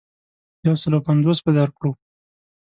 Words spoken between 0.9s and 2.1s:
پنځوس به درکړو.